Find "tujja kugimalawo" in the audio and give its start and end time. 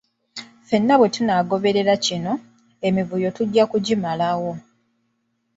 3.37-4.51